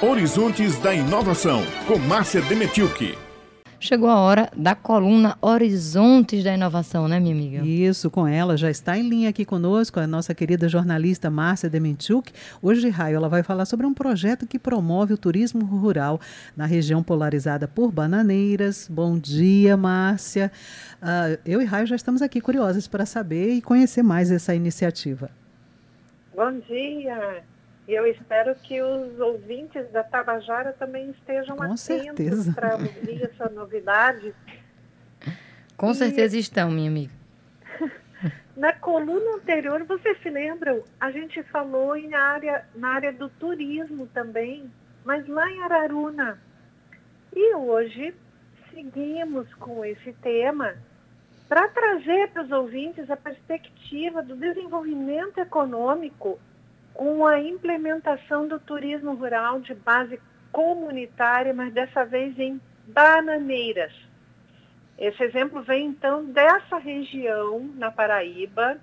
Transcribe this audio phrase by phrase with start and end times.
[0.00, 3.18] Horizontes da Inovação, com Márcia Demetilke.
[3.80, 7.66] Chegou a hora da coluna Horizontes da Inovação, né, minha amiga?
[7.66, 8.56] Isso, com ela.
[8.56, 12.30] Já está em linha aqui conosco a nossa querida jornalista Márcia Demenchuk.
[12.62, 16.20] Hoje, Raio, ela vai falar sobre um projeto que promove o turismo rural
[16.56, 18.86] na região polarizada por bananeiras.
[18.88, 20.52] Bom dia, Márcia.
[21.02, 25.28] Uh, eu e Raio já estamos aqui curiosas para saber e conhecer mais essa iniciativa.
[26.36, 27.42] Bom dia.
[27.88, 33.48] E eu espero que os ouvintes da Tabajara também estejam Com atentos para ouvir essa
[33.48, 34.34] novidade.
[35.74, 35.94] Com e...
[35.94, 37.12] certeza estão, minha amiga.
[38.54, 40.84] Na coluna anterior, vocês se lembram?
[41.00, 44.70] A gente falou em área, na área do turismo também,
[45.02, 46.38] mas lá em Araruna.
[47.34, 48.14] E hoje
[48.70, 50.74] seguimos com esse tema
[51.48, 56.38] para trazer para os ouvintes a perspectiva do desenvolvimento econômico
[56.98, 60.20] com a implementação do turismo rural de base
[60.50, 63.92] comunitária, mas dessa vez em bananeiras.
[64.98, 68.78] Esse exemplo vem então dessa região na Paraíba,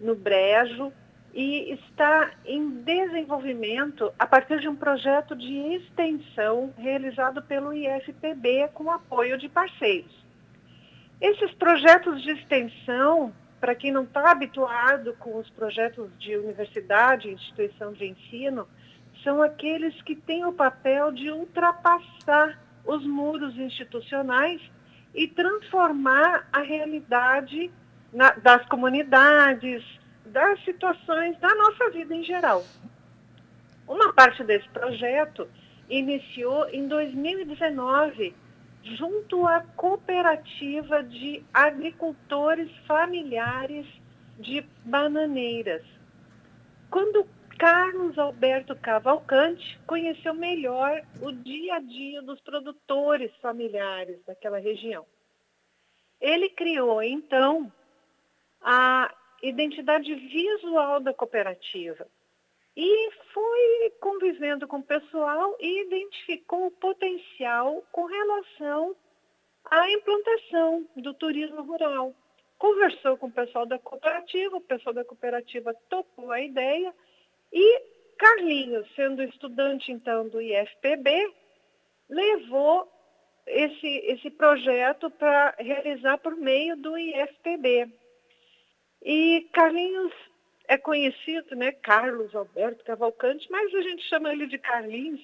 [0.00, 0.90] no Brejo,
[1.34, 8.90] e está em desenvolvimento a partir de um projeto de extensão realizado pelo IFPB com
[8.90, 10.24] apoio de parceiros.
[11.20, 13.34] Esses projetos de extensão
[13.64, 18.68] para quem não está habituado com os projetos de universidade, instituição de ensino,
[19.22, 24.60] são aqueles que têm o papel de ultrapassar os muros institucionais
[25.14, 27.70] e transformar a realidade
[28.12, 29.82] na, das comunidades,
[30.26, 32.62] das situações da nossa vida em geral.
[33.88, 35.48] Uma parte desse projeto
[35.88, 38.34] iniciou em 2019
[38.84, 43.86] junto à cooperativa de agricultores familiares
[44.38, 45.82] de bananeiras.
[46.90, 47.26] Quando
[47.58, 55.06] Carlos Alberto Cavalcante conheceu melhor o dia a dia dos produtores familiares daquela região.
[56.20, 57.72] Ele criou, então,
[58.60, 62.06] a identidade visual da cooperativa,
[62.76, 68.96] e foi convivendo com o pessoal e identificou o potencial com relação
[69.70, 72.14] à implantação do turismo rural.
[72.58, 76.92] Conversou com o pessoal da cooperativa, o pessoal da cooperativa topou a ideia
[77.52, 77.82] e
[78.18, 81.32] Carlinhos, sendo estudante então do IFPB,
[82.08, 82.88] levou
[83.46, 87.92] esse, esse projeto para realizar por meio do IFPB.
[89.02, 90.12] E Carlinhos
[90.66, 95.20] é conhecido, né, Carlos Alberto Cavalcante, mas a gente chama ele de Carlinhos.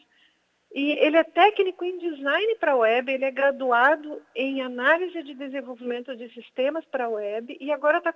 [0.72, 6.14] E ele é técnico em design para web, ele é graduado em análise de desenvolvimento
[6.14, 8.14] de sistemas para web e agora está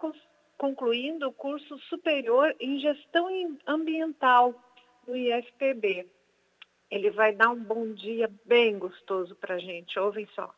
[0.56, 3.28] concluindo o curso superior em gestão
[3.66, 4.54] ambiental
[5.04, 6.06] do IFPB.
[6.88, 10.54] Ele vai dar um bom dia bem gostoso para a gente, ouvem só.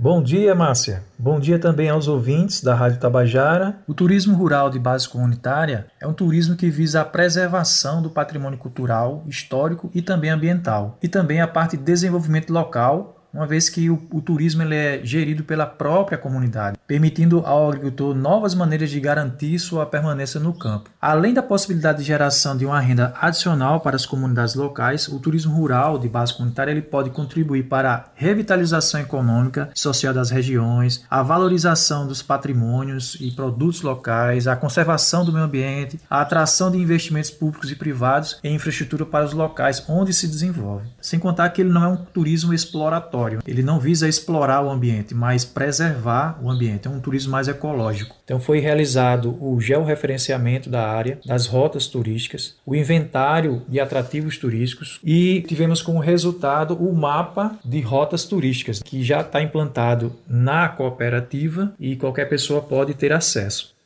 [0.00, 1.02] Bom dia, Márcia.
[1.18, 3.80] Bom dia também aos ouvintes da Rádio Tabajara.
[3.84, 8.60] O turismo rural de base comunitária é um turismo que visa a preservação do patrimônio
[8.60, 13.88] cultural, histórico e também ambiental, e também a parte de desenvolvimento local uma vez que
[13.88, 18.98] o, o, turismo ele é gerido pela própria comunidade, permitindo ao agricultor novas maneiras de
[18.98, 20.90] garantir sua permanência no campo.
[21.00, 25.54] Além da possibilidade de geração de uma renda adicional para as comunidades locais, o turismo
[25.54, 31.04] rural de base comunitária ele pode contribuir para a revitalização econômica e social das regiões,
[31.08, 36.78] a valorização dos patrimônios e produtos locais, a conservação do meio ambiente, a atração de
[36.78, 40.88] investimentos públicos e privados em infraestrutura para os locais onde se desenvolve.
[41.00, 45.14] Sem contar que ele não é um turismo exploratório ele não visa explorar o ambiente,
[45.14, 46.86] mas preservar o ambiente.
[46.86, 48.16] É um turismo mais ecológico.
[48.24, 55.00] Então foi realizado o georreferenciamento da área, das rotas turísticas, o inventário de atrativos turísticos
[55.04, 61.74] e tivemos como resultado o mapa de rotas turísticas, que já está implantado na cooperativa
[61.78, 63.76] e qualquer pessoa pode ter acesso.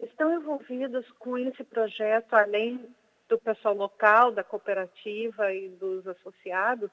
[0.00, 2.80] Estão envolvidos com esse projeto, além
[3.28, 6.90] do pessoal local, da cooperativa e dos associados,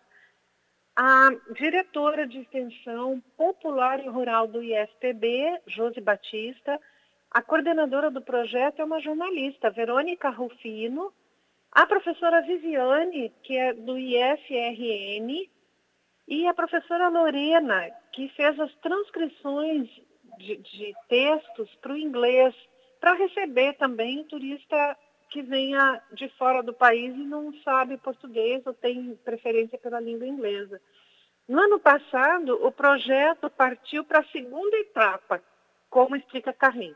[0.96, 6.80] a diretora de extensão popular e rural do IFPB, Josi Batista,
[7.30, 11.12] a coordenadora do projeto é uma jornalista, Verônica Rufino,
[11.70, 15.50] a professora Viviane, que é do IFRN,
[16.28, 19.90] e a professora Lorena, que fez as transcrições
[20.38, 22.56] de, de textos para o inglês,
[23.02, 24.98] para receber também o turista
[25.36, 30.26] que venha de fora do país e não sabe português ou tem preferência pela língua
[30.26, 30.80] inglesa.
[31.46, 35.42] No ano passado, o projeto partiu para a segunda etapa,
[35.90, 36.96] como explica Carlinhos.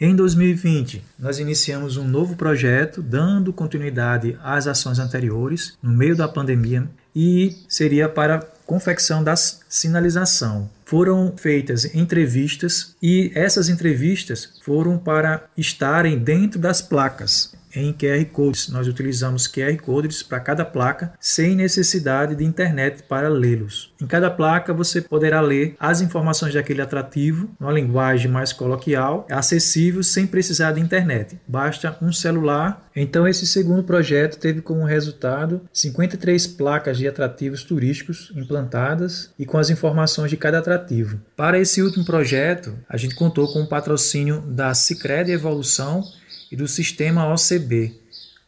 [0.00, 6.26] Em 2020, nós iniciamos um novo projeto, dando continuidade às ações anteriores, no meio da
[6.26, 10.70] pandemia, e seria para confecção da sinalização.
[10.84, 18.68] Foram feitas entrevistas e essas entrevistas foram para estarem dentro das placas em QR Codes.
[18.68, 23.92] Nós utilizamos QR Codes para cada placa, sem necessidade de internet para lê-los.
[24.00, 30.02] Em cada placa você poderá ler as informações daquele atrativo, numa linguagem mais coloquial, acessível
[30.02, 31.38] sem precisar de internet.
[31.46, 32.88] Basta um celular.
[32.94, 39.58] Então esse segundo projeto teve como resultado 53 placas de atrativos turísticos implantadas e com
[39.58, 41.20] as informações de cada atrativo.
[41.36, 46.04] Para esse último projeto, a gente contou com o patrocínio da Sicredi Evolução
[46.50, 47.92] e do Sistema OCB,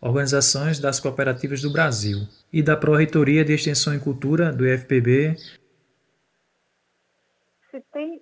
[0.00, 5.37] Organizações das Cooperativas do Brasil, e da Pró-Reitoria de Extensão e Cultura do IFPB.
[7.70, 8.20] Se tem,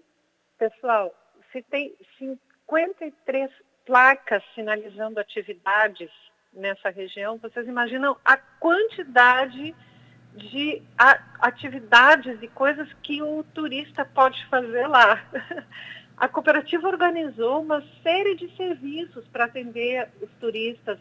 [0.59, 1.13] pessoal,
[1.51, 3.51] se tem 53
[3.87, 6.11] placas sinalizando atividades
[6.53, 9.75] nessa região, vocês imaginam a quantidade
[10.35, 10.83] de
[11.41, 15.21] atividades e coisas que o turista pode fazer lá.
[16.21, 20.99] a cooperativa organizou uma série de serviços para atender os turistas,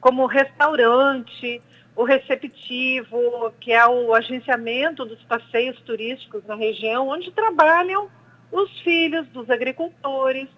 [0.00, 1.62] como o restaurante,
[1.94, 8.10] o receptivo, que é o agenciamento dos passeios turísticos na região, onde trabalham
[8.50, 10.48] os filhos dos agricultores,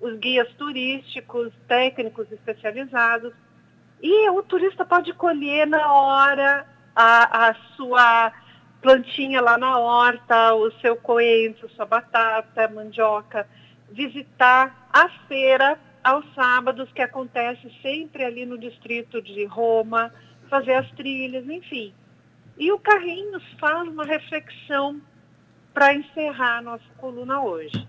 [0.00, 3.34] os guias turísticos, técnicos especializados.
[4.00, 6.66] E o turista pode colher na hora
[6.96, 8.32] a, a sua
[8.80, 13.46] plantinha lá na horta, o seu coentro, sua batata, mandioca,
[13.90, 20.12] visitar a feira aos sábados, que acontece sempre ali no distrito de Roma,
[20.48, 21.92] fazer as trilhas, enfim.
[22.58, 25.00] E o Carrinhos faz uma reflexão
[25.72, 27.86] para encerrar a nossa coluna hoje.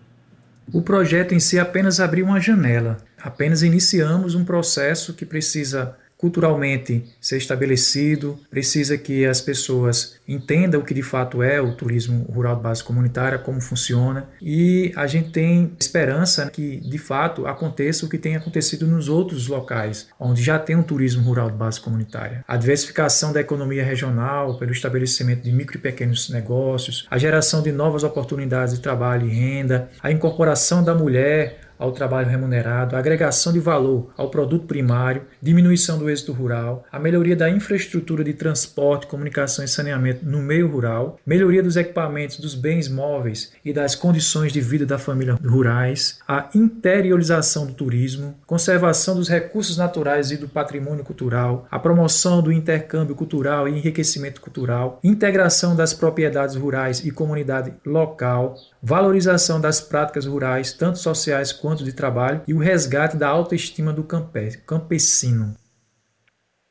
[0.71, 7.05] O projeto em si apenas abriu uma janela, apenas iniciamos um processo que precisa culturalmente
[7.21, 12.57] ser estabelecido, precisa que as pessoas entendam o que de fato é o turismo rural
[12.57, 18.09] de base comunitária, como funciona, e a gente tem esperança que de fato aconteça o
[18.09, 22.43] que tem acontecido nos outros locais, onde já tem um turismo rural de base comunitária.
[22.45, 27.71] A diversificação da economia regional pelo estabelecimento de micro e pequenos negócios, a geração de
[27.71, 33.59] novas oportunidades de trabalho e renda, a incorporação da mulher ao trabalho remunerado, agregação de
[33.59, 39.63] valor ao produto primário, diminuição do êxito rural, a melhoria da infraestrutura de transporte, comunicação
[39.63, 44.59] e saneamento no meio rural, melhoria dos equipamentos, dos bens móveis e das condições de
[44.59, 51.05] vida da família rurais, a interiorização do turismo, conservação dos recursos naturais e do patrimônio
[51.05, 57.73] cultural, a promoção do intercâmbio cultural e enriquecimento cultural, integração das propriedades rurais e comunidade
[57.85, 63.93] local, valorização das práticas rurais, tanto sociais quanto de trabalho, e o resgate da autoestima
[63.93, 65.55] do campesino.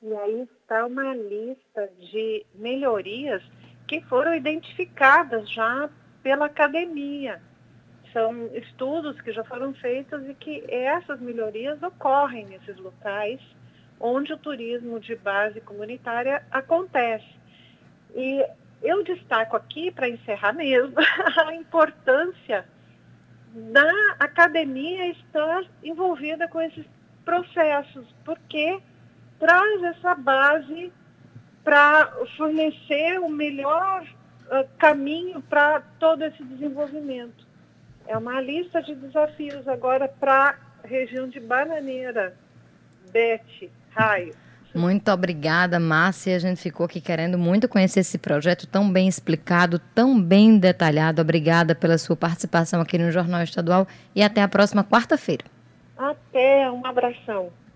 [0.03, 3.43] E aí está uma lista de melhorias
[3.87, 5.89] que foram identificadas já
[6.23, 7.41] pela academia.
[8.13, 13.41] São estudos que já foram feitos e que essas melhorias ocorrem nesses locais
[14.01, 17.27] onde o turismo de base comunitária acontece.
[18.15, 18.45] E
[18.83, 20.95] eu destaco aqui, para encerrar mesmo,
[21.47, 22.65] a importância
[23.73, 26.87] da academia estar envolvida com esses
[27.25, 28.81] processos, porque
[29.39, 30.93] traz essa base
[31.63, 37.47] para fornecer o melhor uh, caminho para todo esse desenvolvimento.
[38.07, 42.35] É uma lista de desafios agora para a região de Bananeira,
[43.13, 44.35] Bete, Raio.
[44.75, 46.37] Muito obrigada, Márcia.
[46.37, 51.23] A gente ficou aqui querendo muito conhecer esse projeto tão bem explicado, tão bem detalhado.
[51.23, 55.45] Obrigada pela sua participação aqui no Jornal Estadual e até a próxima quarta-feira.
[55.97, 57.51] Até, um abração.